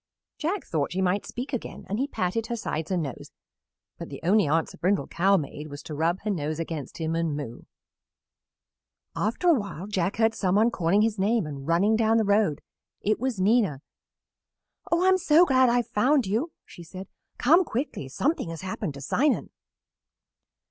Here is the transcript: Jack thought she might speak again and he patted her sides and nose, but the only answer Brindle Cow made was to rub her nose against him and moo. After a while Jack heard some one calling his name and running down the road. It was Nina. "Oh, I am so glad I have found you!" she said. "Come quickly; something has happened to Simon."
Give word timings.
Jack 0.39 0.65
thought 0.65 0.91
she 0.93 0.99
might 0.99 1.27
speak 1.27 1.53
again 1.53 1.85
and 1.87 1.99
he 1.99 2.07
patted 2.07 2.47
her 2.47 2.55
sides 2.55 2.89
and 2.89 3.03
nose, 3.03 3.31
but 3.99 4.09
the 4.09 4.19
only 4.23 4.47
answer 4.47 4.75
Brindle 4.75 5.05
Cow 5.05 5.37
made 5.37 5.67
was 5.67 5.83
to 5.83 5.93
rub 5.93 6.21
her 6.21 6.31
nose 6.31 6.59
against 6.59 6.97
him 6.97 7.15
and 7.15 7.37
moo. 7.37 7.65
After 9.15 9.47
a 9.49 9.53
while 9.53 9.85
Jack 9.85 10.15
heard 10.17 10.33
some 10.33 10.55
one 10.55 10.71
calling 10.71 11.03
his 11.03 11.19
name 11.19 11.45
and 11.45 11.67
running 11.67 11.95
down 11.95 12.17
the 12.17 12.25
road. 12.25 12.61
It 13.01 13.19
was 13.19 13.39
Nina. 13.39 13.83
"Oh, 14.91 15.05
I 15.05 15.07
am 15.07 15.19
so 15.19 15.45
glad 15.45 15.69
I 15.69 15.75
have 15.75 15.87
found 15.87 16.25
you!" 16.25 16.51
she 16.65 16.81
said. 16.81 17.07
"Come 17.37 17.63
quickly; 17.63 18.09
something 18.09 18.49
has 18.49 18.61
happened 18.61 18.95
to 18.95 19.01
Simon." 19.01 19.51